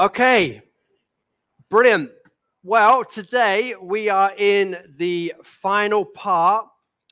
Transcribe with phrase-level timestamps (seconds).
[0.00, 0.62] Okay,
[1.70, 2.12] brilliant.
[2.62, 6.68] Well, today we are in the final part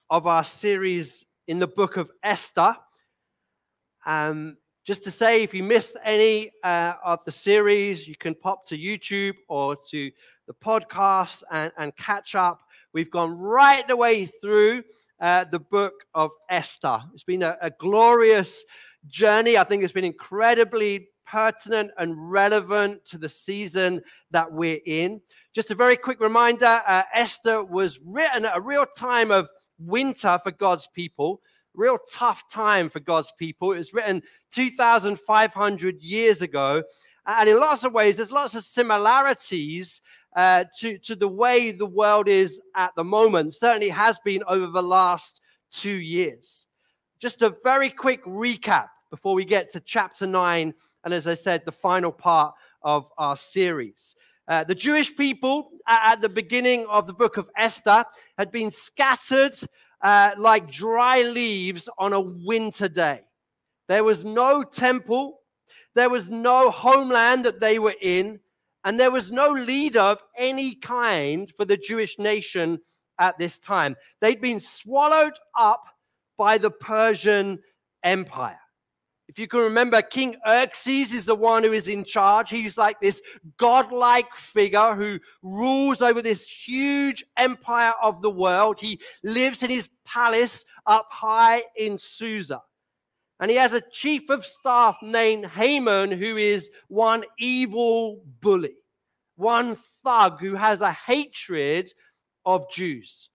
[0.09, 2.77] of our series in the book of Esther.
[4.07, 8.65] Um, just to say, if you missed any uh, of the series, you can pop
[8.69, 10.13] to YouTube or to
[10.47, 12.61] the podcast and, and catch up.
[12.93, 14.85] We've gone right the way through
[15.21, 17.01] uh, the book of Esther.
[17.15, 18.65] It's been a, a glorious
[19.09, 19.59] journey.
[19.59, 25.21] I think it's been incredibly pertinent and relevant to the season that we're in.
[25.55, 29.49] Just a very quick reminder uh, Esther was written at a real time of
[29.79, 31.41] winter for God's people,
[31.75, 33.73] real tough time for God's people.
[33.73, 34.23] It was written
[34.53, 36.83] 2,500 years ago.
[37.27, 40.01] And in lots of ways, there's lots of similarities
[40.37, 43.55] uh, to, to the way the world is at the moment.
[43.55, 46.67] Certainly has been over the last two years.
[47.19, 50.75] Just a very quick recap before we get to chapter 9
[51.07, 54.17] and as I said, the final part of our series.
[54.49, 58.05] Uh, the Jewish people at the beginning of the book of Esther
[58.37, 59.55] had been scattered
[60.03, 63.21] uh, like dry leaves on a winter day.
[63.87, 65.43] There was no temple,
[65.95, 68.41] there was no homeland that they were in,
[68.85, 72.81] and there was no leader of any kind for the Jewish nation
[73.21, 73.95] at this time.
[74.21, 75.85] They'd been swallowed up
[76.37, 77.61] by the Persian
[78.03, 78.59] Empire.
[79.29, 82.49] If you can remember, King Xerxes is the one who is in charge.
[82.49, 83.21] He's like this
[83.57, 88.79] godlike figure who rules over this huge empire of the world.
[88.79, 92.63] He lives in his palace up high in Susa.
[93.41, 98.77] And he has a chief of staff named Haman, who is one evil bully,
[99.35, 101.93] one thug who has a hatred
[102.45, 103.29] of Jews.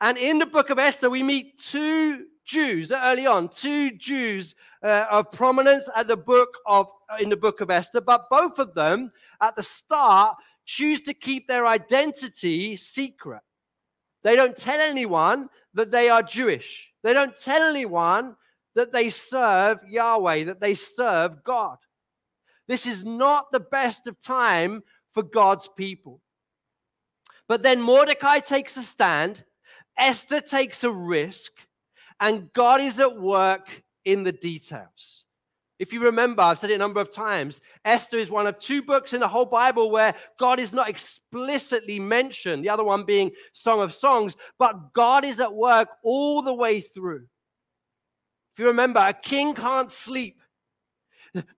[0.00, 5.06] And in the book of Esther, we meet two Jews early on, two Jews uh,
[5.10, 6.88] of prominence at the book of
[7.20, 11.46] in the book of Esther, but both of them at the start choose to keep
[11.46, 13.42] their identity secret.
[14.22, 16.92] They don't tell anyone that they are Jewish.
[17.02, 18.36] They don't tell anyone
[18.74, 21.76] that they serve Yahweh, that they serve God.
[22.68, 24.82] This is not the best of time
[25.12, 26.20] for God's people.
[27.48, 29.44] But then Mordecai takes a stand,
[29.98, 31.52] Esther takes a risk,
[32.20, 35.24] and God is at work in the details.
[35.78, 38.82] If you remember, I've said it a number of times, Esther is one of two
[38.82, 43.32] books in the whole Bible where God is not explicitly mentioned, the other one being
[43.52, 47.26] Song of Songs, but God is at work all the way through.
[48.54, 50.40] If you remember, a king can't sleep.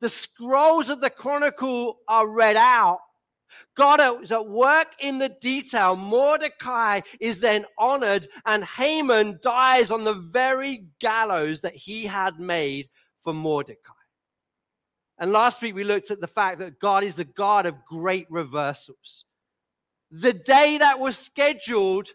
[0.00, 3.00] The scrolls of the chronicle are read out
[3.76, 5.96] God is at work in the detail.
[5.96, 12.88] Mordecai is then honored, and Haman dies on the very gallows that he had made
[13.22, 13.92] for Mordecai.
[15.18, 18.26] And last week we looked at the fact that God is a God of great
[18.30, 19.24] reversals.
[20.10, 22.08] The day that was scheduled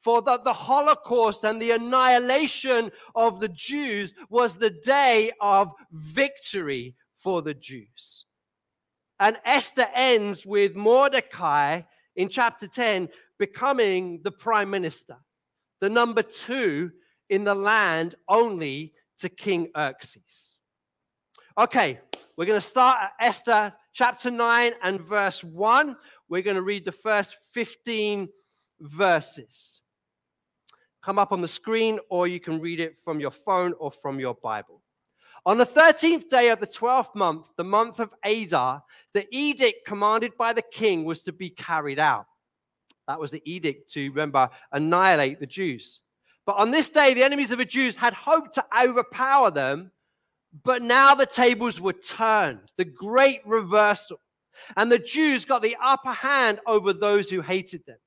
[0.00, 6.94] for the, the Holocaust and the annihilation of the Jews was the day of victory
[7.18, 8.26] for the Jews.
[9.22, 11.82] And Esther ends with Mordecai
[12.16, 15.16] in chapter 10 becoming the prime minister,
[15.80, 16.90] the number two
[17.30, 20.58] in the land only to King Xerxes.
[21.56, 22.00] Okay,
[22.36, 25.96] we're going to start at Esther chapter 9 and verse 1.
[26.28, 28.28] We're going to read the first 15
[28.80, 29.82] verses.
[31.00, 34.18] Come up on the screen, or you can read it from your phone or from
[34.18, 34.81] your Bible.
[35.44, 38.82] On the 13th day of the 12th month, the month of Adar,
[39.12, 42.26] the edict commanded by the king was to be carried out.
[43.08, 46.02] That was the edict to, remember, annihilate the Jews.
[46.46, 49.90] But on this day, the enemies of the Jews had hoped to overpower them,
[50.62, 54.18] but now the tables were turned, the great reversal.
[54.76, 57.98] And the Jews got the upper hand over those who hated them.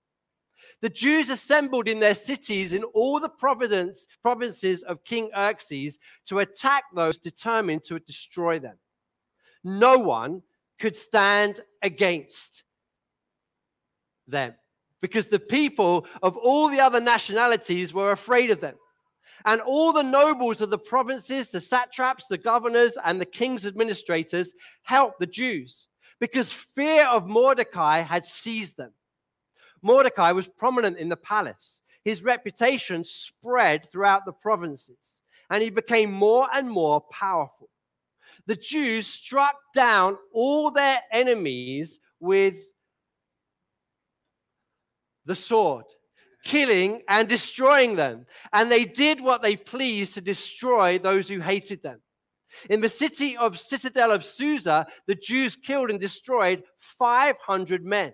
[0.82, 6.40] The Jews assembled in their cities in all the province, provinces of King Xerxes to
[6.40, 8.78] attack those determined to destroy them.
[9.64, 10.44] No one
[10.80, 12.64] could stand against
[14.28, 14.54] them
[15.02, 18.76] because the people of all the other nationalities were afraid of them.
[19.46, 24.54] And all the nobles of the provinces, the satraps, the governors, and the king's administrators
[24.84, 25.88] helped the Jews
[26.20, 28.92] because fear of Mordecai had seized them.
[29.86, 31.82] Mordecai was prominent in the palace.
[32.04, 35.22] His reputation spread throughout the provinces,
[35.52, 37.70] and he became more and more powerful.
[38.48, 42.56] The Jews struck down all their enemies with
[45.26, 45.86] the sword,
[46.44, 48.26] killing and destroying them.
[48.54, 52.02] And they did what they pleased to destroy those who hated them.
[52.72, 58.14] In the city of citadel of Susa, the Jews killed and destroyed 500 men.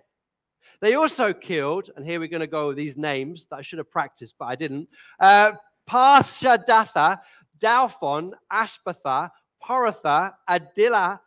[0.82, 3.78] They also killed, and here we're going to go with these names that I should
[3.78, 4.88] have practiced, but I didn't.
[5.20, 5.52] Uh,
[5.88, 7.20] Parshadatta,
[7.56, 9.30] Dalphon, Ashpatha,
[9.62, 11.20] Poratha, Adillah,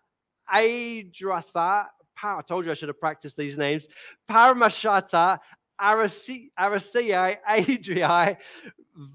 [0.53, 1.85] Adratha,
[2.21, 3.87] I told you I should have practiced these names.
[4.29, 5.39] Paramashata,
[5.79, 8.37] Arasai, Adrii,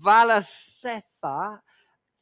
[0.03, 1.59] Valasetha,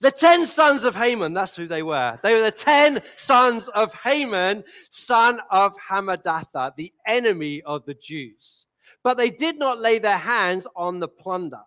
[0.00, 2.18] the 10 sons of Haman, that's who they were.
[2.22, 8.66] They were the 10 sons of Haman, son of Hammedatha, the enemy of the Jews.
[9.02, 11.62] But they did not lay their hands on the plunder.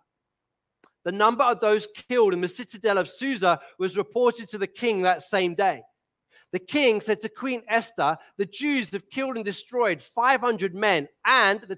[1.04, 5.02] The number of those killed in the citadel of Susa was reported to the king
[5.02, 5.82] that same day.
[6.52, 11.62] The king said to Queen Esther, The Jews have killed and destroyed 500 men, and
[11.62, 11.78] the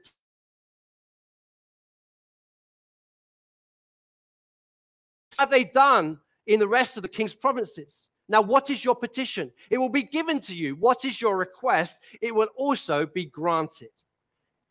[5.39, 8.09] have they done in the rest of the king's provinces.
[8.29, 9.51] Now, what is your petition?
[9.69, 10.75] It will be given to you.
[10.75, 11.99] What is your request?
[12.21, 13.89] It will also be granted.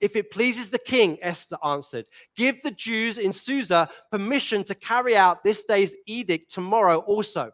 [0.01, 5.17] If it pleases the king, Esther answered, give the Jews in Susa permission to carry
[5.17, 7.53] out this day's edict tomorrow also,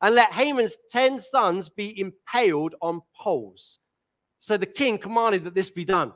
[0.00, 3.80] and let Haman's ten sons be impaled on poles.
[4.38, 6.14] So the king commanded that this be done.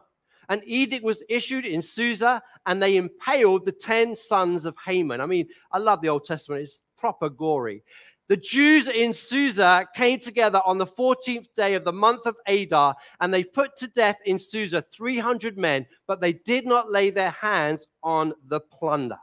[0.48, 5.20] An edict was issued in Susa, and they impaled the ten sons of Haman.
[5.20, 6.62] I mean, I love the Old Testament.
[6.62, 7.82] It's proper gory.
[8.28, 12.96] The Jews in Susa came together on the 14th day of the month of Adar,
[13.20, 17.32] and they put to death in Susa 300 men, but they did not lay their
[17.32, 19.18] hands on the plunder.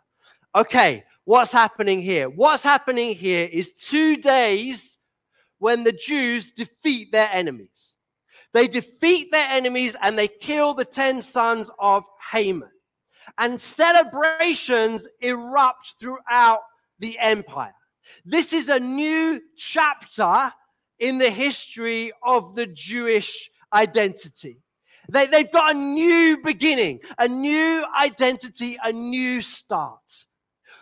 [0.56, 2.30] Okay, what's happening here?
[2.30, 5.00] What's happening here is two days
[5.58, 7.98] when the Jews defeat their enemies.
[8.54, 12.70] They defeat their enemies and they kill the 10 sons of Haman.
[13.40, 16.60] And celebrations erupt throughout
[17.02, 17.74] the empire.
[18.24, 20.54] This is a new chapter
[21.00, 24.60] in the history of the Jewish identity.
[25.10, 30.26] They, they've got a new beginning, a new identity, a new start.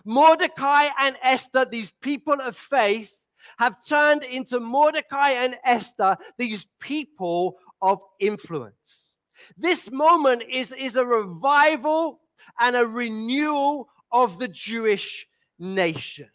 [0.05, 3.13] Mordecai and Esther, these people of faith,
[3.57, 9.15] have turned into Mordecai and Esther, these people of influence.
[9.57, 12.19] This moment is, is a revival
[12.59, 15.28] and a renewal of the Jewish
[15.59, 16.29] nation.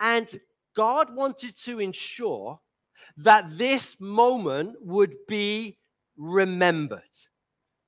[0.00, 0.28] And
[0.76, 2.60] God wanted to ensure
[3.16, 5.78] that this moment would be
[6.16, 7.02] remembered.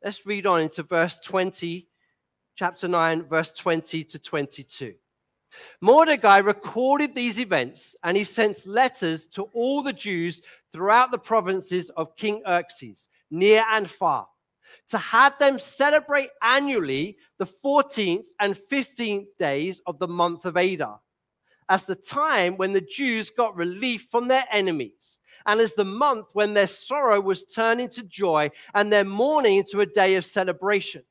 [0.03, 1.89] Let's read on into verse 20,
[2.55, 4.95] chapter 9, verse 20 to 22.
[5.81, 10.43] Mordecai recorded these events and he sent letters to all the Jews
[10.73, 14.29] throughout the provinces of King Xerxes, near and far
[14.89, 21.01] to have them celebrate annually the 14th and 15th days of the month of Adar,
[21.69, 26.29] as the time when the Jews got relief from their enemies, and as the month
[26.33, 31.03] when their sorrow was turned into joy and their mourning into a day of celebration.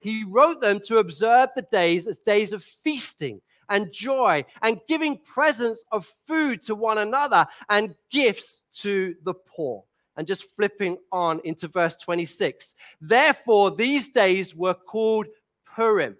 [0.00, 5.18] He wrote them to observe the days as days of feasting and joy and giving
[5.18, 9.84] presents of food to one another and gifts to the poor
[10.16, 12.74] and just flipping on into verse 26.
[13.00, 15.26] Therefore, these days were called
[15.74, 16.16] Purim,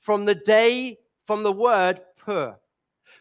[0.00, 2.56] from the day, from the word pur,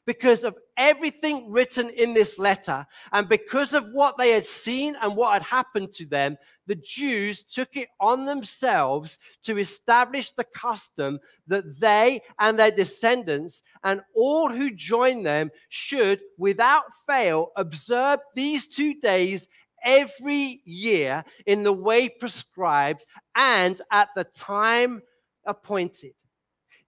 [0.06, 5.16] because of everything written in this letter, and because of what they had seen and
[5.16, 11.20] what had happened to them, the Jews took it on themselves to establish the custom
[11.48, 18.68] that they and their descendants and all who join them should, without fail, observe these
[18.68, 19.48] two days
[19.86, 25.02] every year in the way prescribed and at the time
[25.46, 26.14] appointed.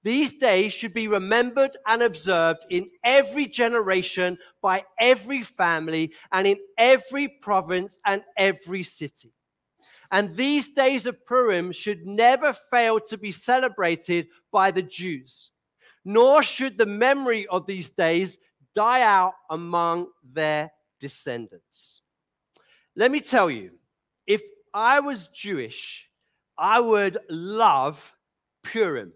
[0.04, 6.58] These days should be remembered and observed in every generation by every family and in
[6.77, 9.34] every province and every city.
[10.12, 15.51] And these days of Purim should never fail to be celebrated by the Jews,
[16.06, 18.38] nor should the memory of these days
[18.74, 22.01] die out among their descendants.
[22.98, 23.70] Let me tell you,
[24.25, 24.42] if
[24.74, 26.10] I was Jewish,
[26.58, 28.12] I would love
[28.63, 29.13] Purim.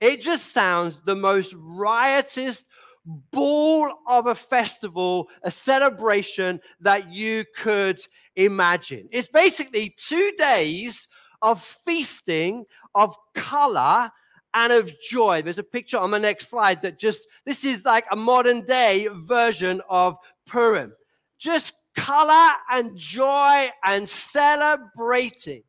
[0.00, 2.64] It just sounds the most riotous
[3.04, 8.00] ball of a festival, a celebration that you could
[8.34, 9.08] imagine.
[9.12, 11.06] It's basically two days
[11.40, 12.64] of feasting,
[12.96, 14.10] of color,
[14.54, 15.42] and of joy.
[15.42, 19.06] There's a picture on the next slide that just, this is like a modern day
[19.12, 20.92] version of Purim.
[21.38, 25.62] Just color and joy and celebrating.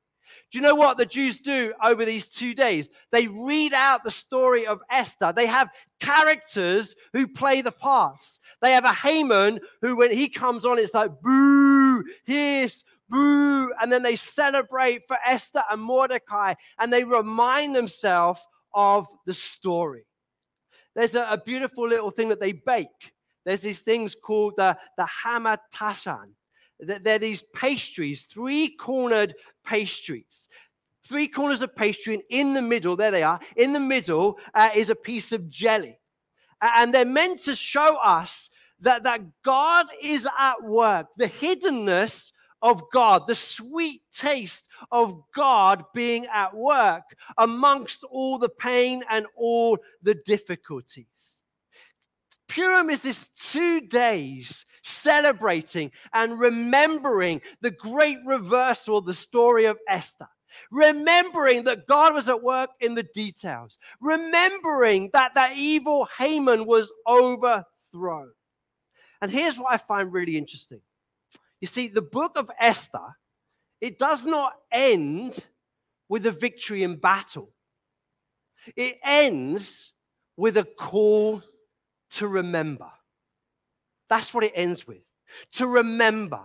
[0.49, 2.89] Do you know what the Jews do over these two days?
[3.11, 5.33] They read out the story of Esther.
[5.33, 5.69] They have
[5.99, 8.39] characters who play the parts.
[8.61, 13.71] They have a Haman who, when he comes on, it's like boo, hiss, boo.
[13.81, 18.41] And then they celebrate for Esther and Mordecai and they remind themselves
[18.73, 20.05] of the story.
[20.95, 23.13] There's a, a, beautiful little thing that they bake.
[23.45, 26.29] There's these things called the, the hamantaschen.
[26.79, 30.49] They're these pastries, three cornered pastries.
[31.03, 34.69] Three corners of pastry, and in the middle, there they are, in the middle uh,
[34.73, 35.99] is a piece of jelly.
[36.61, 38.49] And they're meant to show us
[38.81, 42.31] that, that God is at work, the hiddenness
[42.61, 47.03] of God, the sweet taste of God being at work
[47.37, 51.40] amongst all the pain and all the difficulties.
[52.53, 60.27] Purim is this two days celebrating and remembering the great reversal the story of Esther.
[60.69, 63.77] Remembering that God was at work in the details.
[64.01, 68.31] Remembering that that evil Haman was overthrown.
[69.21, 70.81] And here's what I find really interesting.
[71.61, 73.15] You see, the book of Esther,
[73.79, 75.45] it does not end
[76.09, 77.51] with a victory in battle.
[78.75, 79.93] It ends
[80.35, 81.43] with a call
[82.11, 82.89] to remember.
[84.09, 85.01] That's what it ends with.
[85.53, 86.41] To remember.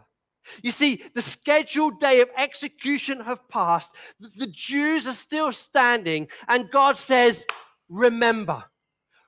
[0.63, 3.95] You see, the scheduled day of execution have passed.
[4.21, 7.45] The Jews are still standing, and God says,
[7.89, 8.65] Remember.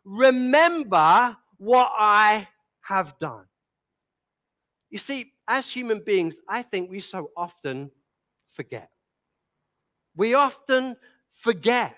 [0.04, 2.48] Remember what I
[2.82, 3.44] have done.
[4.90, 7.90] You see, as human beings, I think we so often
[8.52, 8.90] forget.
[10.16, 10.96] We often
[11.32, 11.94] forget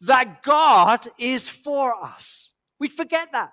[0.00, 2.47] that God is for us.
[2.80, 3.52] We forget that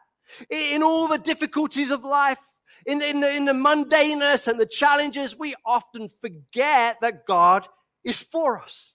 [0.49, 2.39] in all the difficulties of life,
[2.85, 7.67] in the, in, the, in the mundaneness and the challenges, we often forget that God
[8.03, 8.93] is for us.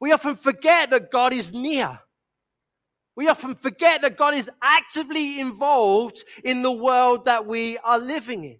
[0.00, 2.00] We often forget that God is near.
[3.14, 8.44] We often forget that God is actively involved in the world that we are living
[8.44, 8.58] in.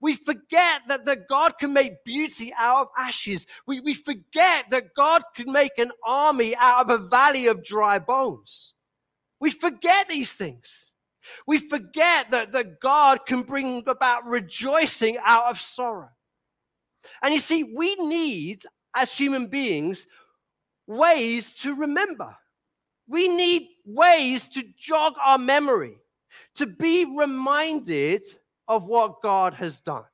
[0.00, 3.46] We forget that, that God can make beauty out of ashes.
[3.66, 7.98] We, we forget that God can make an army out of a valley of dry
[7.98, 8.74] bones.
[9.42, 10.92] We forget these things.
[11.48, 16.10] We forget that, that God can bring about rejoicing out of sorrow.
[17.20, 18.62] And you see, we need,
[18.94, 20.06] as human beings,
[20.86, 22.36] ways to remember.
[23.08, 25.96] We need ways to jog our memory,
[26.54, 28.22] to be reminded
[28.68, 30.04] of what God has done.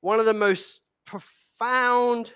[0.00, 2.32] One of the most profound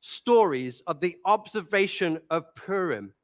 [0.00, 3.14] stories of the observation of Purim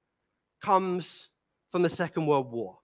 [0.63, 1.29] comes
[1.73, 2.79] from the Second World War.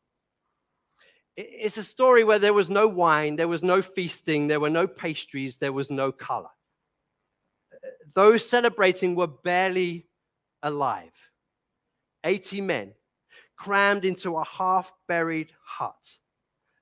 [1.37, 4.89] It's a story where there was no wine, there was no feasting, there were no
[4.89, 6.49] pastries, there was no color.
[7.73, 7.77] Uh,
[8.15, 10.09] those celebrating were barely
[10.65, 11.13] alive.
[12.25, 12.93] 80 men
[13.57, 16.17] crammed into a half buried hut,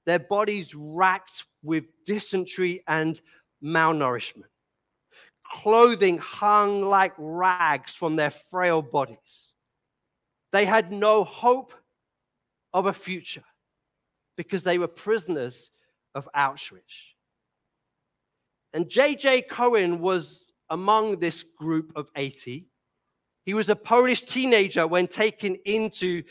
[0.07, 3.21] their bodies racked with dysentery and
[3.63, 4.45] malnourishment.
[5.53, 9.55] Clothing hung like rags from their frail bodies.
[10.53, 11.75] They had no hope
[12.77, 13.43] of a future
[14.37, 15.71] because they were prisoners
[16.15, 17.15] of Auschwitz.
[18.75, 19.43] And J.J.
[19.51, 22.69] Cohen was among this group of 80.
[23.47, 26.23] He was a Polish teenager when taken into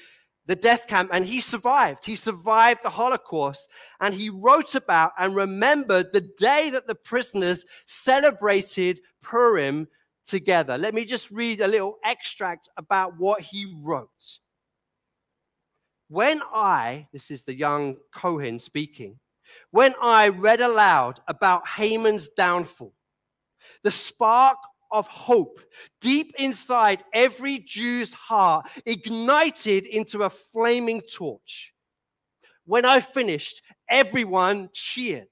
[0.46, 2.06] the death camp and he survived.
[2.06, 3.68] He survived the Holocaust
[4.00, 9.88] and he wrote about and remembered the day that the prisoners celebrated Purim
[10.28, 10.78] together.
[10.78, 14.40] Let me just read a little extract about what he wrote.
[16.08, 19.20] When I, this is the young Cohen speaking,
[19.72, 22.94] when I read aloud about Haman's downfall,
[23.84, 24.58] the spark
[24.92, 25.60] of hope
[26.00, 31.74] deep inside every Jew's heart ignited into a flaming torch.
[32.66, 35.28] When I finished, everyone cheered.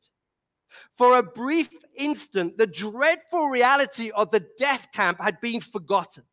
[0.98, 6.24] For a brief instant, the dreadful reality of the death camp had been forgotten.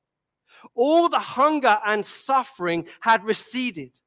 [0.74, 4.00] All the hunger and suffering had receded.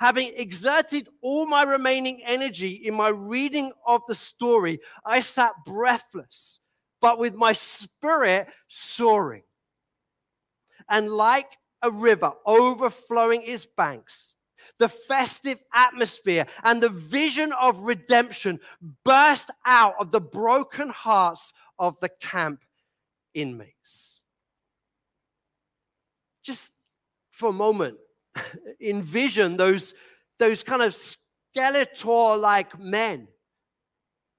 [0.00, 6.60] Having exerted all my remaining energy in my reading of the story, I sat breathless,
[7.00, 9.42] but with my spirit soaring.
[10.88, 11.50] And like
[11.82, 14.36] a river overflowing its banks,
[14.78, 18.60] the festive atmosphere and the vision of redemption
[19.04, 22.60] burst out of the broken hearts of the camp
[23.34, 24.22] inmates.
[26.42, 26.72] Just
[27.30, 27.98] for a moment,
[28.80, 29.94] envision those,
[30.38, 30.96] those kind of
[31.56, 33.28] skeletor like men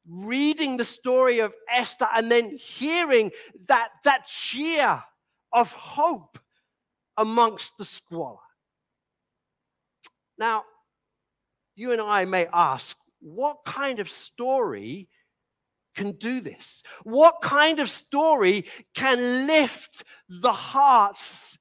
[0.10, 3.32] reading the story of Esther and then hearing
[3.68, 5.04] that, that cheer
[5.54, 6.40] of hope
[7.18, 8.38] amongst the squalor.
[10.38, 10.64] Now,
[11.76, 15.10] you and I may ask, what kind of story
[15.96, 16.82] can do this?
[17.04, 18.66] What kind of story
[18.96, 21.59] can lift the hearts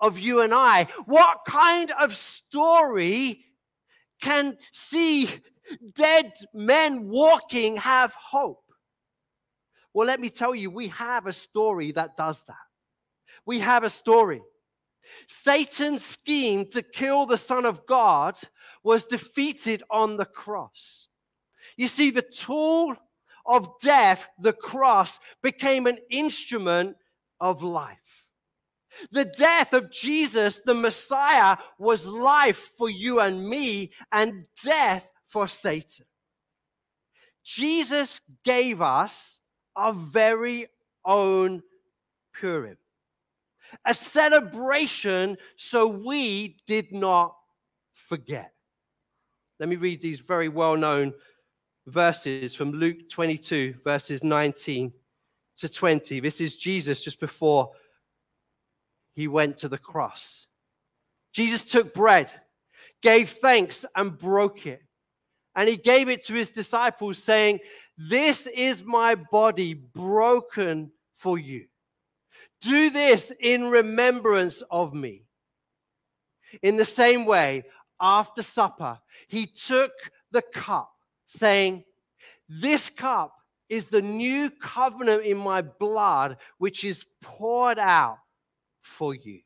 [0.00, 0.88] of you and I?
[1.06, 3.44] What kind of story
[4.20, 5.30] can see
[5.94, 8.64] dead men walking have hope?
[9.94, 12.56] Well, let me tell you, we have a story that does that.
[13.46, 14.42] We have a story.
[15.26, 18.36] Satan's scheme to kill the Son of God
[18.82, 21.08] was defeated on the cross.
[21.76, 22.96] You see, the tool
[23.46, 26.96] of death, the cross, became an instrument
[27.40, 27.98] of life.
[29.10, 35.46] The death of Jesus, the Messiah, was life for you and me and death for
[35.46, 36.06] Satan.
[37.44, 39.40] Jesus gave us
[39.76, 40.66] our very
[41.04, 41.62] own
[42.34, 42.76] Purim,
[43.84, 47.34] a celebration so we did not
[47.94, 48.52] forget.
[49.58, 51.14] Let me read these very well known
[51.86, 54.92] verses from Luke 22, verses 19
[55.56, 56.20] to 20.
[56.20, 57.70] This is Jesus just before
[59.18, 60.46] he went to the cross.
[61.32, 62.32] Jesus took bread,
[63.02, 64.80] gave thanks, and broke it.
[65.56, 67.58] And he gave it to his disciples, saying,
[67.96, 71.64] This is my body broken for you.
[72.60, 75.24] Do this in remembrance of me.
[76.62, 77.64] In the same way,
[78.00, 79.90] after supper, he took
[80.30, 80.92] the cup,
[81.26, 81.82] saying,
[82.48, 83.34] This cup
[83.68, 88.18] is the new covenant in my blood, which is poured out
[88.88, 89.40] for you.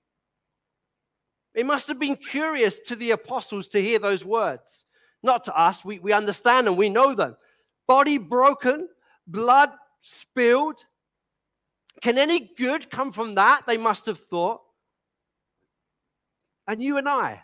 [1.55, 4.87] It must have been curious to the apostles to hear those words.
[5.23, 7.37] Not to us, we, we understand and we know them.
[7.87, 8.89] Body broken,
[9.27, 9.71] blood
[10.01, 10.85] spilled.
[12.01, 13.65] Can any good come from that?
[13.67, 14.63] They must have thought.
[16.67, 17.43] And you and I,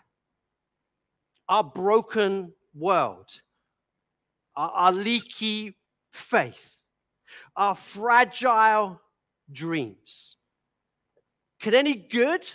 [1.47, 3.29] our broken world,
[4.55, 5.75] our, our leaky
[6.11, 6.77] faith,
[7.55, 8.99] our fragile
[9.51, 10.37] dreams.
[11.61, 12.49] Could any good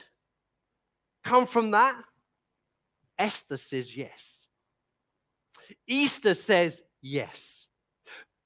[1.22, 1.96] come from that?
[3.18, 4.48] Esther says yes.
[5.86, 7.66] Easter says yes.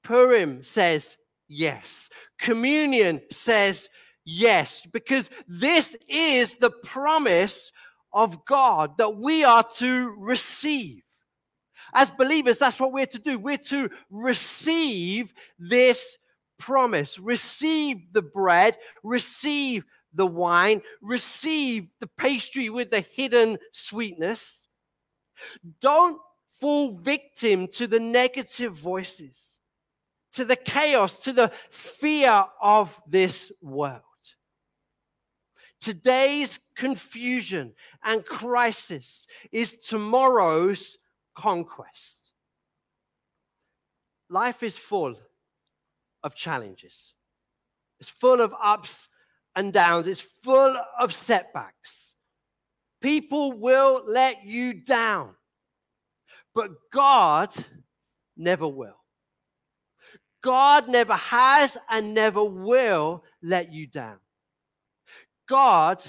[0.03, 1.17] Purim says
[1.47, 2.09] yes.
[2.37, 3.89] Communion says
[4.25, 7.71] yes, because this is the promise
[8.13, 11.03] of God that we are to receive.
[11.93, 13.39] As believers, that's what we're to do.
[13.39, 16.17] We're to receive this
[16.59, 24.67] promise, receive the bread, receive the wine, receive the pastry with the hidden sweetness.
[25.81, 26.19] Don't
[26.59, 29.59] fall victim to the negative voices,
[30.33, 34.01] to the chaos, to the fear of this world.
[35.79, 40.97] Today's confusion and crisis is tomorrow's
[41.35, 42.33] conquest.
[44.29, 45.15] Life is full
[46.21, 47.13] of challenges,
[47.99, 49.07] it's full of ups
[49.59, 52.15] and downs, it's full of setbacks.
[53.01, 55.35] People will let you down,
[56.55, 57.53] but God
[58.37, 58.95] never will.
[60.41, 64.19] God never has and never will let you down.
[65.49, 66.01] God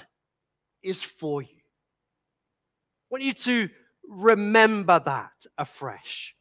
[0.81, 1.49] is for you.
[1.49, 3.69] I want you to
[4.07, 6.35] remember that afresh.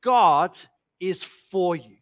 [0.00, 0.56] God
[1.00, 1.96] is for you.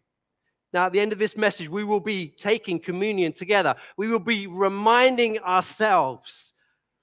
[0.72, 3.74] Now, at the end of this message, we will be taking communion together.
[3.96, 6.52] We will be reminding ourselves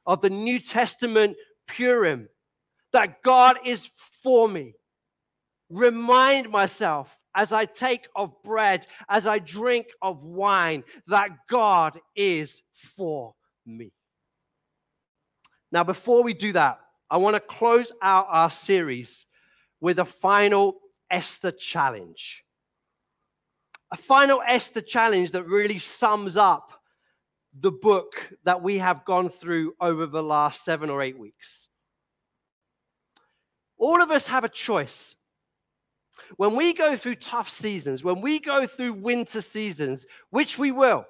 [0.05, 1.35] of the New Testament
[1.67, 2.29] Purim
[2.93, 3.89] that God is
[4.23, 4.75] for me.
[5.69, 12.61] Remind myself as I take of bread, as I drink of wine, that God is
[12.73, 13.91] for me.
[15.71, 19.25] Now, before we do that, I want to close out our series
[19.81, 20.79] with a final
[21.11, 22.43] Esther challenge.
[23.91, 26.71] A final Esther challenge that really sums up
[27.59, 31.69] the book that we have gone through over the last seven or eight weeks.
[33.77, 35.15] All of us have a choice.
[36.35, 41.05] When we go through tough seasons, when we go through winter seasons, which we will,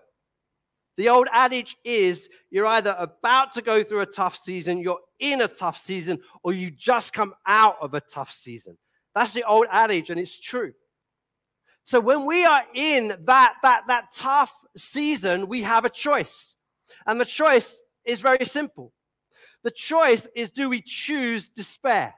[0.97, 5.41] the old adage is you're either about to go through a tough season, you're in
[5.41, 8.77] a tough season, or you just come out of a tough season.
[9.15, 10.73] That's the old adage, and it's true.
[11.87, 16.57] So when we are in that, that, that tough season, we have a choice.
[17.05, 18.91] And the choice is very simple.
[19.63, 22.13] The choice is do we choose despair?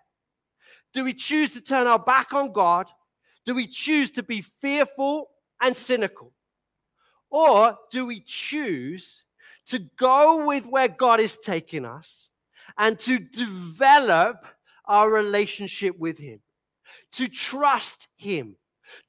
[0.92, 2.88] Do we choose to turn our back on God?
[3.46, 5.30] Do we choose to be fearful
[5.62, 6.34] and cynical?
[7.30, 9.24] Or do we choose
[9.68, 12.30] to go with where God is taking us
[12.76, 14.44] and to develop
[14.86, 16.40] our relationship with Him,
[17.12, 18.56] to trust Him,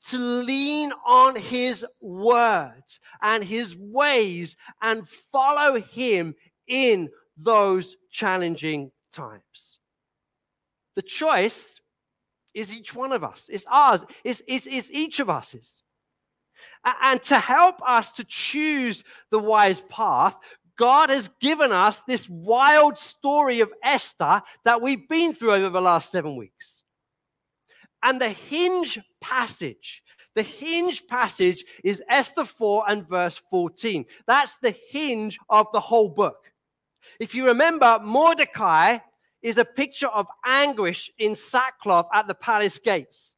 [0.07, 6.35] to lean on His words and His ways and follow Him
[6.67, 9.79] in those challenging times?
[10.97, 11.81] The choice
[12.55, 13.49] is each one of us.
[13.53, 14.05] It's ours.
[14.25, 15.83] It's, it's, it's each of us's.
[16.85, 20.37] And to help us to choose the wise path,
[20.79, 25.81] God has given us this wild story of Esther that we've been through over the
[25.81, 26.80] last seven weeks.
[28.03, 30.03] And the hinge passage,
[30.35, 34.05] the hinge passage is Esther 4 and verse 14.
[34.27, 36.53] That's the hinge of the whole book.
[37.19, 38.99] If you remember, Mordecai
[39.43, 43.37] is a picture of anguish in sackcloth at the palace gates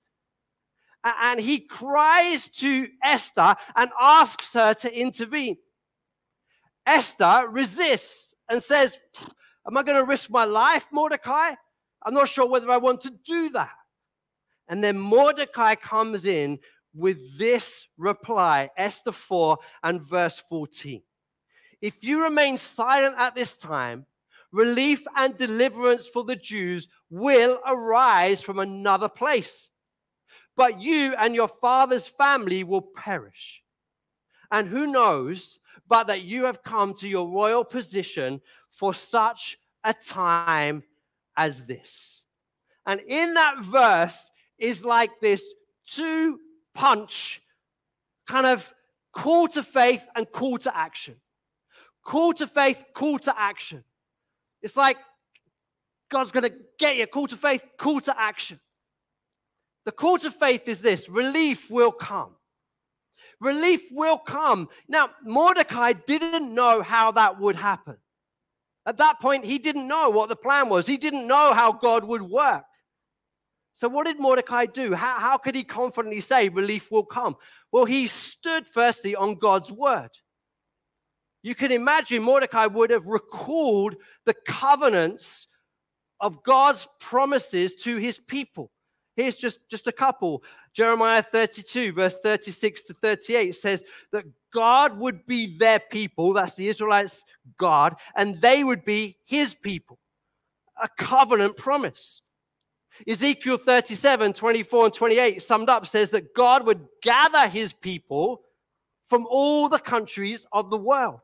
[1.05, 5.57] and he cries to Esther and asks her to intervene.
[6.87, 8.99] Esther resists and says,
[9.67, 11.55] Am I going to risk my life, Mordecai?
[12.05, 13.71] I'm not sure whether I want to do that.
[14.73, 16.59] And then Mordecai comes in
[16.95, 21.03] with this reply, Esther 4 and verse 14.
[21.81, 24.07] If you remain silent at this time,
[24.51, 29.71] relief and deliverance for the Jews will arise from another place
[30.57, 33.63] but you and your father's family will perish.
[34.51, 35.59] And who knows
[35.89, 40.83] but that you have come to your royal position for such a time
[41.37, 42.25] as this.
[42.87, 44.31] And in that verse
[44.63, 45.53] is like this
[45.87, 46.39] two
[46.75, 47.43] punch
[48.27, 48.73] kind of
[49.13, 51.17] call to faith and call to action.
[52.05, 53.85] Call to faith, call to action.
[54.63, 54.97] It's like
[56.11, 57.07] God's going to get you.
[57.07, 58.61] Call to faith, call to action.
[59.85, 62.37] The call to faith is this relief will come.
[63.41, 64.69] Relief will come.
[64.89, 67.97] Now, Mordecai didn't know how that would happen.
[68.87, 72.05] At that point, he didn't know what the plan was, he didn't know how God
[72.05, 72.65] would work.
[73.73, 74.95] So, what did Mordecai do?
[74.95, 77.37] How, how could he confidently say relief will come?
[77.71, 80.11] Well, he stood firstly on God's word.
[81.43, 85.49] You can imagine Mordecai would have recalled the covenants
[86.21, 88.71] of God's promises to his people.
[89.17, 90.43] Here's just, just a couple.
[90.73, 96.69] Jeremiah 32, verse 36 to 38 says that God would be their people, that's the
[96.69, 97.25] Israelites'
[97.59, 99.99] God, and they would be his people.
[100.83, 102.23] A covenant promise.
[103.07, 108.43] Ezekiel 37, 24 and 28 summed up says that God would gather his people
[109.09, 111.21] from all the countries of the world.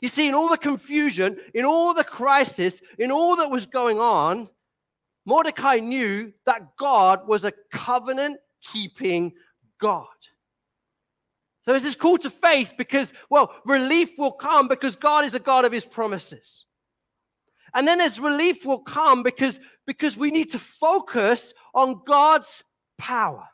[0.00, 3.98] You see, in all the confusion, in all the crisis, in all that was going
[3.98, 4.48] on,
[5.26, 9.32] Mordecai knew that God was a covenant keeping
[9.80, 10.06] God.
[11.64, 15.40] So it's this call to faith because, well, relief will come because God is a
[15.40, 16.64] God of his promises.
[17.74, 22.64] And then as relief will come because, because we need to focus on God's
[22.98, 23.46] power.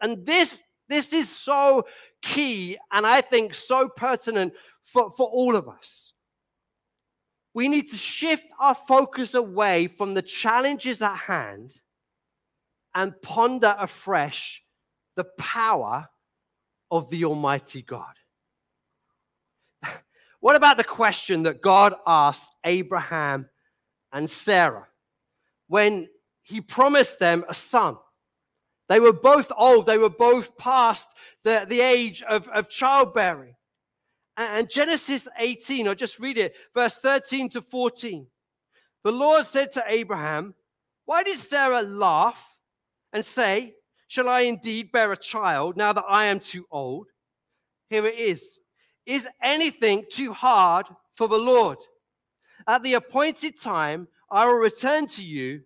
[0.00, 1.84] And this, this is so
[2.22, 4.52] key and I think so pertinent
[4.84, 6.12] for, for all of us
[7.54, 11.78] we need to shift our focus away from the challenges at hand
[12.94, 14.62] and ponder afresh
[15.16, 16.08] the power
[16.90, 18.14] of the Almighty God.
[20.42, 23.48] What about the question that God asked Abraham
[24.12, 24.88] and Sarah
[25.68, 26.08] when
[26.42, 27.96] he promised them a son?
[28.88, 31.06] They were both old, they were both past
[31.44, 33.54] the, the age of, of childbearing.
[34.36, 38.26] And Genesis 18, I'll just read it, verse 13 to 14.
[39.04, 40.56] The Lord said to Abraham,
[41.04, 42.56] Why did Sarah laugh
[43.12, 43.74] and say,
[44.08, 47.06] Shall I indeed bear a child now that I am too old?
[47.90, 48.58] Here it is.
[49.06, 51.78] Is anything too hard for the Lord?
[52.66, 55.62] At the appointed time, I will return to you,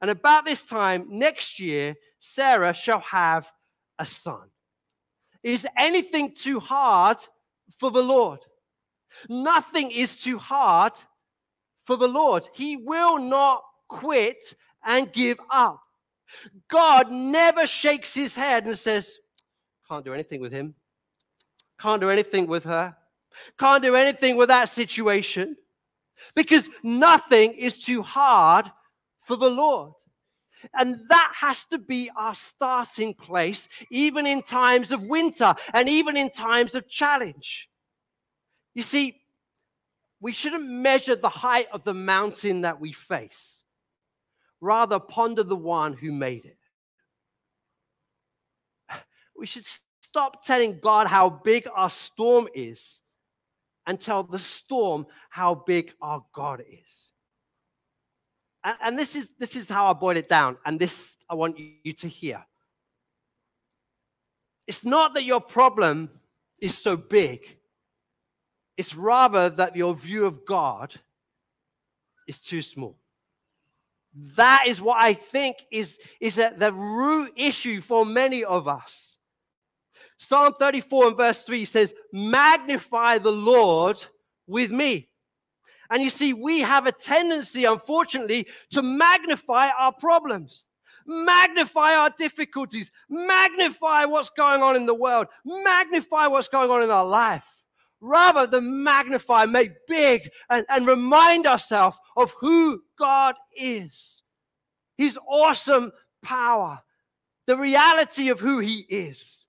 [0.00, 3.50] and about this time next year, Sarah shall have
[3.98, 4.48] a son.
[5.42, 7.18] Is anything too hard
[7.78, 8.40] for the Lord.
[9.28, 10.92] Nothing is too hard
[11.84, 12.48] for the Lord.
[12.52, 14.42] He will not quit
[14.84, 15.80] and give up.
[16.68, 19.18] God never shakes his head and says,
[19.88, 20.74] Can't do anything with him.
[21.84, 22.96] Can't do anything with her.
[23.58, 25.54] Can't do anything with that situation.
[26.34, 28.70] Because nothing is too hard
[29.26, 29.92] for the Lord.
[30.72, 36.16] And that has to be our starting place, even in times of winter and even
[36.16, 37.68] in times of challenge.
[38.72, 39.20] You see,
[40.22, 43.62] we shouldn't measure the height of the mountain that we face,
[44.58, 46.56] rather, ponder the one who made it.
[49.36, 49.66] we should
[50.14, 53.02] stop telling God how big our storm is
[53.84, 57.12] and tell the storm how big our God is.
[58.62, 61.58] And, and this, is, this is how I boil it down, and this I want
[61.58, 62.46] you to hear.
[64.68, 66.08] It's not that your problem
[66.60, 67.40] is so big,
[68.76, 70.94] it's rather that your view of God
[72.28, 72.96] is too small.
[74.36, 79.18] That is what I think is, is the root issue for many of us.
[80.24, 84.02] Psalm 34 and verse 3 says, Magnify the Lord
[84.46, 85.08] with me.
[85.90, 90.64] And you see, we have a tendency, unfortunately, to magnify our problems,
[91.06, 96.90] magnify our difficulties, magnify what's going on in the world, magnify what's going on in
[96.90, 97.46] our life,
[98.00, 104.22] rather than magnify, make big, and, and remind ourselves of who God is.
[104.96, 106.80] His awesome power,
[107.46, 109.43] the reality of who He is.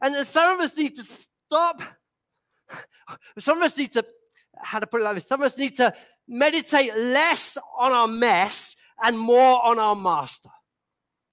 [0.00, 1.82] And some of us need to stop.
[3.38, 4.04] Some of us need to,
[4.58, 5.92] how to put it like this, some of us need to
[6.28, 10.50] meditate less on our mess and more on our master.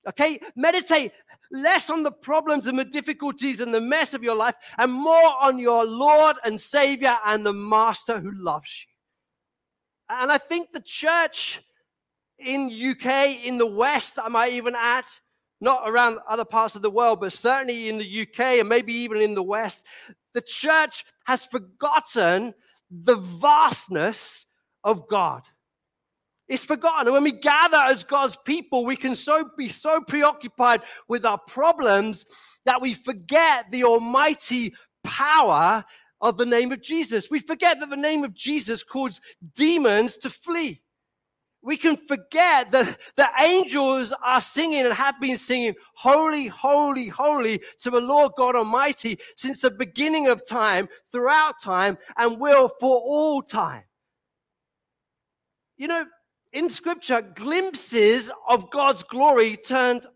[0.07, 0.39] Okay?
[0.55, 1.11] Meditate
[1.51, 5.33] less on the problems and the difficulties and the mess of your life and more
[5.41, 8.93] on your Lord and Savior and the Master who loves you.
[10.09, 11.61] And I think the church
[12.39, 15.05] in UK, in the West, I might even add,
[15.59, 19.21] not around other parts of the world, but certainly in the UK and maybe even
[19.21, 19.85] in the West,
[20.33, 22.53] the church has forgotten
[22.91, 24.45] the vastness
[24.83, 25.43] of God.
[26.47, 27.07] It's forgotten.
[27.07, 31.37] And when we gather as God's people, we can so be so preoccupied with our
[31.37, 32.25] problems
[32.65, 35.83] that we forget the almighty power
[36.21, 37.29] of the name of Jesus.
[37.29, 39.19] We forget that the name of Jesus calls
[39.55, 40.81] demons to flee
[41.67, 47.61] we can forget that the angels are singing and have been singing, Holy, Holy, Holy
[47.79, 53.01] to the Lord God Almighty since the beginning of time, throughout time, and will for
[53.01, 53.83] all time.
[55.75, 56.05] You know,
[56.53, 60.07] in scripture, glimpses of God's glory turned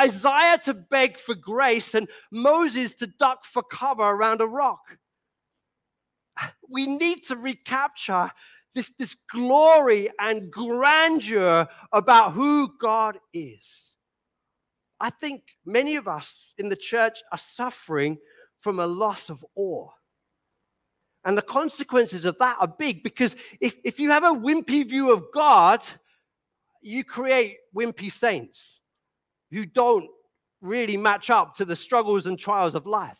[0.00, 4.96] Isaiah to beg for grace and Moses to duck for cover around a rock.
[6.68, 8.30] We need to recapture
[8.74, 13.96] this, this glory and grandeur about who God is.
[15.00, 18.18] I think many of us in the church are suffering
[18.60, 19.88] from a loss of awe.
[21.24, 25.12] And the consequences of that are big because if, if you have a wimpy view
[25.12, 25.82] of God,
[26.82, 28.82] you create wimpy saints
[29.50, 30.08] who don't
[30.60, 33.18] really match up to the struggles and trials of life.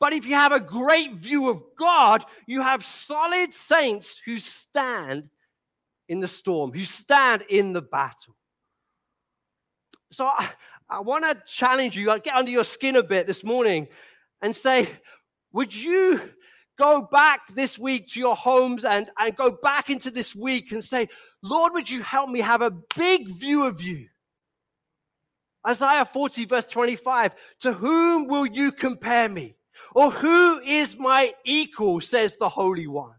[0.00, 5.30] But if you have a great view of God, you have solid saints who stand
[6.08, 8.36] in the storm, who stand in the battle.
[10.12, 10.50] So I,
[10.88, 13.88] I want to challenge you, I'll get under your skin a bit this morning
[14.42, 14.88] and say,
[15.52, 16.20] would you
[16.78, 20.84] go back this week to your homes and, and go back into this week and
[20.84, 21.08] say,
[21.42, 24.08] Lord, would you help me have a big view of you?
[25.66, 29.56] Isaiah 40, verse 25, to whom will you compare me?
[29.94, 33.14] Or who is my equal, says the Holy One?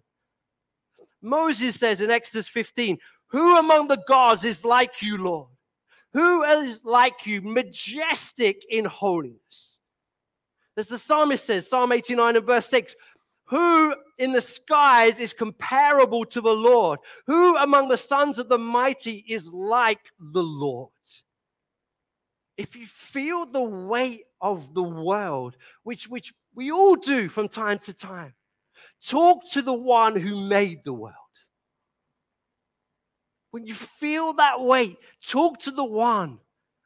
[1.21, 5.49] Moses says in Exodus 15, Who among the gods is like you, Lord?
[6.13, 9.79] Who is like you, majestic in holiness?
[10.77, 12.95] As the psalmist says, Psalm 89 and verse 6,
[13.45, 16.99] who in the skies is comparable to the Lord?
[17.27, 20.89] Who among the sons of the mighty is like the Lord?
[22.57, 27.79] If you feel the weight of the world, which, which we all do from time
[27.79, 28.33] to time.
[29.05, 31.13] Talk to the one who made the world.
[33.51, 36.39] When you feel that weight, talk to the one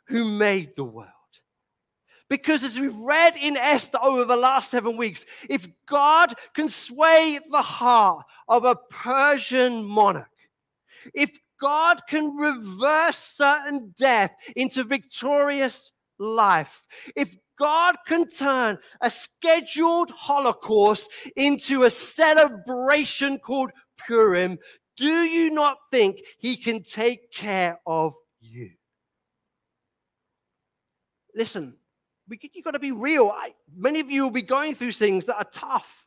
[0.07, 1.07] who made the world.
[2.29, 7.39] Because as we've read in Esther over the last seven weeks, if God can sway
[7.49, 10.27] the heart of a Persian monarch,
[11.13, 16.83] if God can reverse certain death into victorious life,
[17.15, 24.57] if God can turn a scheduled Holocaust into a celebration called Purim.
[24.95, 28.71] Do you not think He can take care of you?
[31.35, 31.75] Listen,
[32.29, 33.29] you've got to be real.
[33.29, 36.05] I, many of you will be going through things that are tough.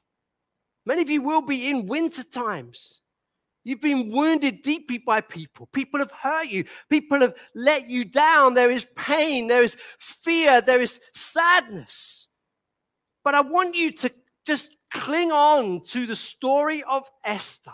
[0.85, 3.02] Many of you will be in winter times.
[3.65, 5.69] You've been wounded deeply by people.
[5.73, 6.65] People have hurt you.
[6.91, 8.55] People have let you down.
[8.55, 9.47] There is pain.
[9.47, 10.61] There is fear.
[10.61, 12.27] There is sadness.
[13.25, 14.11] But I want you to
[14.45, 17.71] just cling on to the story of Esther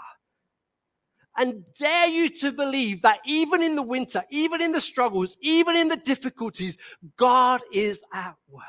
[1.38, 5.76] and dare you to believe that even in the winter, even in the struggles, even
[5.76, 6.76] in the difficulties,
[7.16, 8.64] God is at work.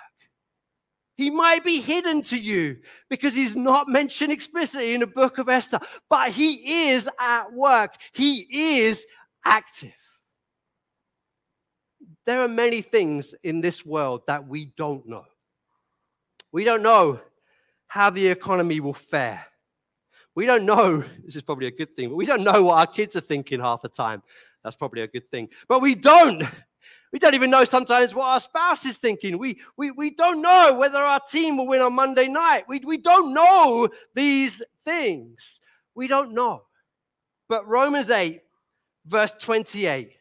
[1.19, 2.77] He might be hidden to you
[3.09, 7.95] because he's not mentioned explicitly in the book of Esther, but he is at work.
[8.13, 9.05] He is
[9.43, 9.91] active.
[12.25, 15.25] There are many things in this world that we don't know.
[16.53, 17.19] We don't know
[17.87, 19.45] how the economy will fare.
[20.35, 22.87] We don't know, this is probably a good thing, but we don't know what our
[22.87, 24.23] kids are thinking half the time.
[24.63, 25.49] That's probably a good thing.
[25.67, 26.43] But we don't
[27.11, 29.37] we don't even know sometimes what our spouse is thinking.
[29.37, 32.65] We, we, we don't know whether our team will win on Monday night.
[32.67, 35.59] We, we don't know these things.
[35.95, 36.63] We don't know.
[37.47, 38.41] But Romans 8,
[39.07, 40.11] verse 28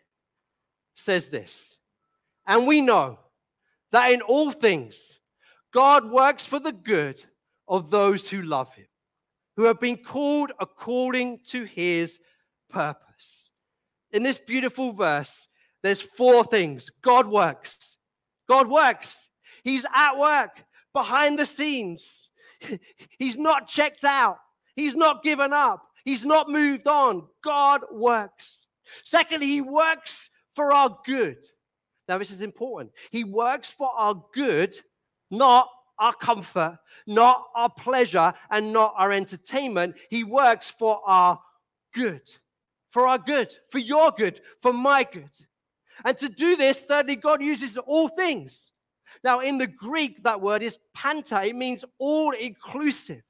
[0.94, 1.76] says this
[2.46, 3.18] And we know
[3.92, 5.18] that in all things,
[5.72, 7.22] God works for the good
[7.66, 8.86] of those who love him,
[9.56, 12.18] who have been called according to his
[12.70, 13.50] purpose.
[14.10, 15.48] In this beautiful verse,
[15.82, 17.96] there's four things God works.
[18.48, 19.28] God works.
[19.62, 22.30] He's at work behind the scenes.
[23.18, 24.38] He's not checked out.
[24.74, 25.82] He's not given up.
[26.04, 27.26] He's not moved on.
[27.44, 28.66] God works.
[29.04, 31.38] Secondly, He works for our good.
[32.08, 32.92] Now, this is important.
[33.10, 34.74] He works for our good,
[35.30, 39.96] not our comfort, not our pleasure, and not our entertainment.
[40.08, 41.38] He works for our
[41.92, 42.22] good,
[42.90, 45.30] for our good, for your good, for my good.
[46.04, 48.72] And to do this, thirdly, God uses all things.
[49.24, 53.22] Now, in the Greek, that word is panta, it means all inclusive.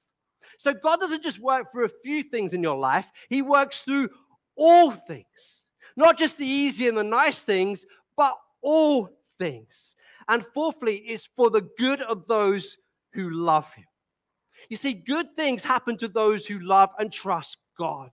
[0.58, 4.10] So God doesn't just work for a few things in your life, He works through
[4.56, 5.62] all things.
[5.96, 7.84] Not just the easy and the nice things,
[8.16, 9.96] but all things.
[10.28, 12.76] And fourthly, it's for the good of those
[13.12, 13.86] who love Him.
[14.68, 18.10] You see, good things happen to those who love and trust God.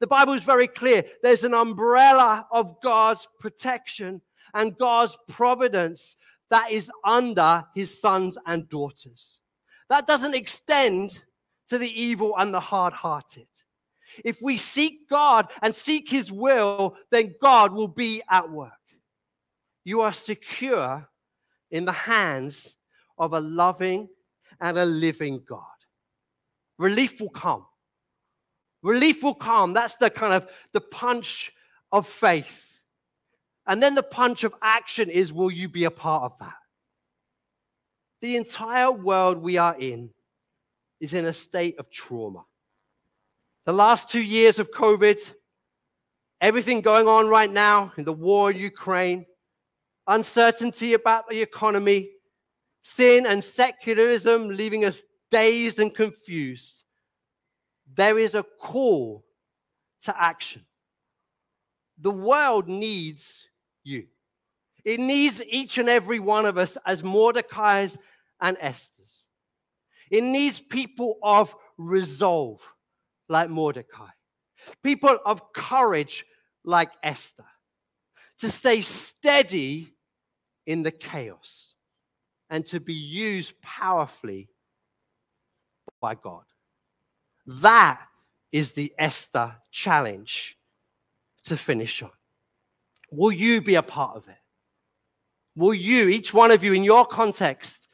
[0.00, 1.04] The Bible is very clear.
[1.22, 4.20] There's an umbrella of God's protection
[4.54, 6.16] and God's providence
[6.50, 9.40] that is under his sons and daughters.
[9.88, 11.22] That doesn't extend
[11.68, 13.46] to the evil and the hard hearted.
[14.24, 18.72] If we seek God and seek his will, then God will be at work.
[19.84, 21.08] You are secure
[21.70, 22.76] in the hands
[23.18, 24.08] of a loving
[24.60, 25.62] and a living God.
[26.78, 27.66] Relief will come.
[28.82, 29.72] Relief will come.
[29.72, 31.52] That's the kind of the punch
[31.92, 32.66] of faith.
[33.66, 36.54] And then the punch of action is will you be a part of that?
[38.22, 40.10] The entire world we are in
[41.00, 42.44] is in a state of trauma.
[43.66, 45.18] The last two years of COVID,
[46.40, 49.26] everything going on right now in the war in Ukraine,
[50.06, 52.10] uncertainty about the economy,
[52.82, 56.84] sin and secularism leaving us dazed and confused
[57.94, 59.24] there is a call
[60.02, 60.64] to action.
[61.98, 63.46] The world needs
[63.84, 64.06] you.
[64.84, 67.98] It needs each and every one of us as Mordecai's
[68.40, 69.28] and Esther's.
[70.10, 72.60] It needs people of resolve
[73.28, 74.08] like Mordecai,
[74.82, 76.24] people of courage
[76.64, 77.44] like Esther,
[78.38, 79.94] to stay steady
[80.66, 81.76] in the chaos
[82.48, 84.48] and to be used powerfully
[86.00, 86.44] by God.
[87.46, 88.00] That
[88.52, 90.56] is the Esther challenge
[91.44, 92.10] to finish on.
[93.10, 94.36] Will you be a part of it?
[95.56, 97.88] Will you, each one of you, in your context,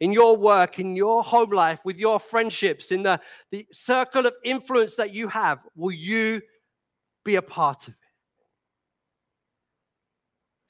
[0.00, 3.20] in your work, in your home life, with your friendships, in the,
[3.50, 6.40] the circle of influence that you have, will you
[7.24, 8.00] be a part of it?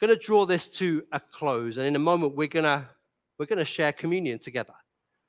[0.01, 2.87] I'm going to draw this to a close, and in a moment, we're going to
[3.39, 4.73] we're going to share communion together.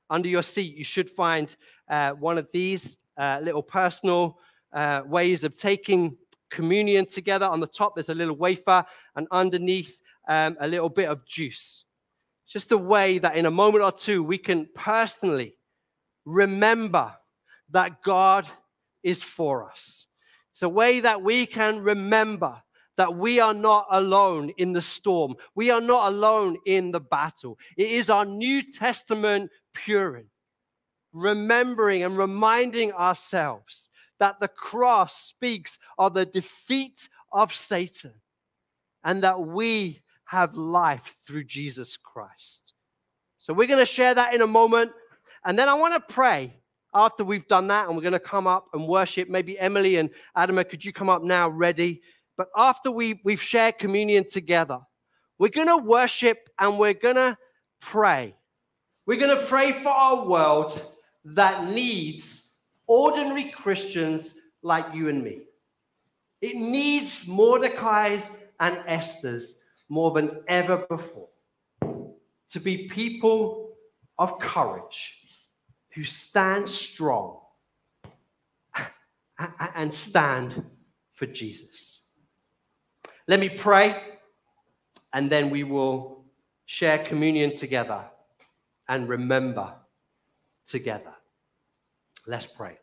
[0.10, 1.56] Under your seat, you should find
[1.90, 4.40] uh, one of these uh, little personal
[4.74, 6.16] uh, ways of taking
[6.50, 7.46] communion together.
[7.46, 11.86] On the top, there's a little wafer, and underneath, um, a little bit of juice.
[12.48, 15.58] Just a way that in a moment or two, we can personally
[16.26, 17.14] remember
[17.72, 18.48] that God
[19.04, 20.08] is for us.
[20.52, 22.62] It's a way that we can remember
[22.98, 25.36] that we are not alone in the storm.
[25.54, 27.60] We are not alone in the battle.
[27.78, 29.52] It is our New Testament
[29.86, 30.30] Purim,
[31.14, 38.14] remembering and reminding ourselves that the cross speaks of the defeat of Satan
[39.04, 42.74] and that we have life through Jesus Christ.
[43.38, 44.92] So we're going to share that in a moment.
[45.46, 46.54] And then I want to pray
[46.94, 49.30] after we've done that, and we're going to come up and worship.
[49.30, 52.02] Maybe Emily and Adama, could you come up now ready?
[52.38, 54.80] But after we, we've shared communion together,
[55.38, 57.38] we're going to worship and we're going to
[57.80, 58.36] pray.
[59.08, 60.82] We're going to pray for our world
[61.24, 62.52] that needs
[62.88, 65.44] ordinary Christians like you and me.
[66.42, 71.30] It needs Mordecai's and Esther's more than ever before
[72.50, 73.78] to be people
[74.20, 75.22] of courage
[75.92, 77.40] who stand strong
[79.74, 80.66] and stand
[81.14, 82.08] for Jesus.
[83.26, 84.04] Let me pray,
[85.14, 86.26] and then we will
[86.66, 88.04] share communion together
[88.88, 89.74] and remember
[90.66, 91.14] together.
[92.26, 92.78] Let's pray.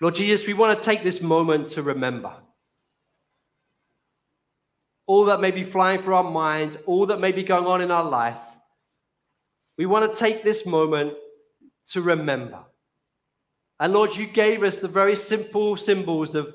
[0.00, 2.32] Lord Jesus, we want to take this moment to remember
[5.06, 7.90] all that may be flying through our mind, all that may be going on in
[7.90, 8.38] our life.
[9.76, 11.14] We want to take this moment
[11.88, 12.60] to remember.
[13.80, 16.54] And Lord, you gave us the very simple symbols of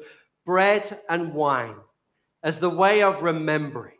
[0.49, 1.75] bread and wine
[2.41, 3.99] as the way of remembering.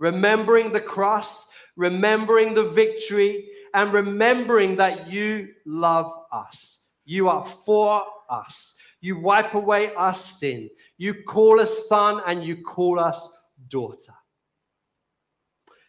[0.00, 6.86] Remembering the cross, remembering the victory, and remembering that you love us.
[7.04, 8.76] You are for us.
[9.00, 10.68] You wipe away our sin.
[10.98, 13.32] You call us son and you call us
[13.68, 14.14] daughter.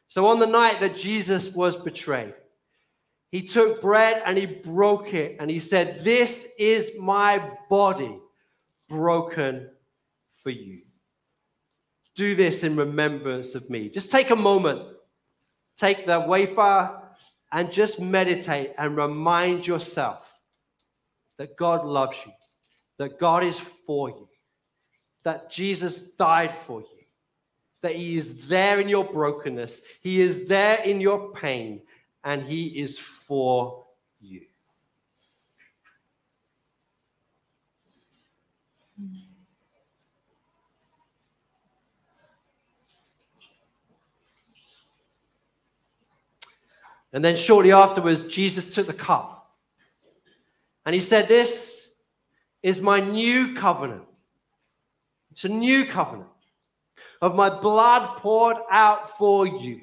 [0.08, 2.36] So on the night that Jesus was betrayed,
[3.32, 8.20] he took bread and he broke it and he said, This is my body
[8.92, 9.70] broken
[10.44, 10.82] for you.
[12.16, 13.90] Do this in remembrance of me.
[13.90, 14.82] Just take a moment,
[15.78, 17.02] take the wafer
[17.54, 20.28] and just meditate and remind yourself
[21.38, 22.34] that God loves you,
[22.98, 24.28] that God is for you,
[25.24, 27.06] that Jesus died for you,
[27.82, 31.82] that He is there in your brokenness, He is there in your pain,
[32.24, 33.86] and He is for
[34.20, 34.42] you.
[47.14, 49.52] And then shortly afterwards, Jesus took the cup
[50.86, 51.90] and he said, This
[52.64, 54.04] is my new covenant.
[55.32, 56.30] It's a new covenant
[57.22, 59.82] of my blood poured out for you.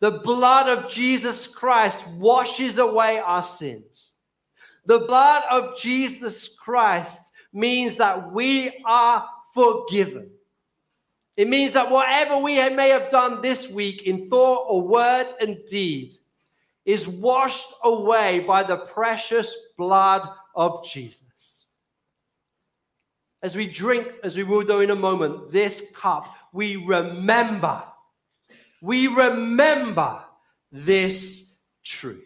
[0.00, 4.14] The blood of Jesus Christ washes away our sins.
[4.86, 10.30] The blood of Jesus Christ means that we are forgiven.
[11.36, 15.58] It means that whatever we may have done this week in thought or word and
[15.66, 16.14] deed
[16.84, 21.66] is washed away by the precious blood of Jesus.
[23.42, 27.82] As we drink, as we will do in a moment, this cup, we remember,
[28.80, 30.22] we remember
[30.70, 32.22] this truth.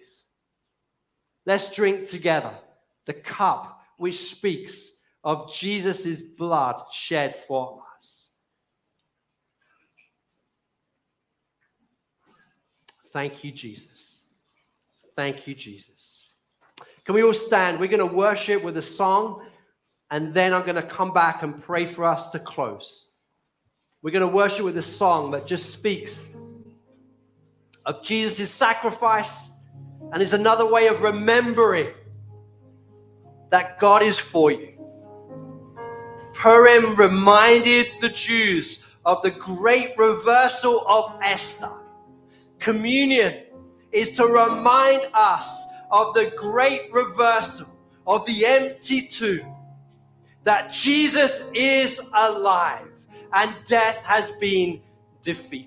[1.46, 2.52] Let's drink together
[3.06, 4.90] the cup which speaks
[5.24, 7.87] of Jesus' blood shed for us.
[13.12, 14.26] Thank you, Jesus.
[15.16, 16.34] Thank you, Jesus.
[17.04, 17.80] Can we all stand?
[17.80, 19.46] We're going to worship with a song,
[20.10, 23.14] and then I'm going to come back and pray for us to close.
[24.02, 26.30] We're going to worship with a song that just speaks
[27.86, 29.50] of Jesus' sacrifice
[30.12, 31.88] and is another way of remembering
[33.50, 34.74] that God is for you.
[36.34, 41.72] Purim reminded the Jews of the great reversal of Esther.
[42.58, 43.44] Communion
[43.92, 47.66] is to remind us of the great reversal
[48.06, 49.54] of the empty tomb
[50.44, 52.88] that Jesus is alive
[53.34, 54.80] and death has been
[55.22, 55.56] defeated.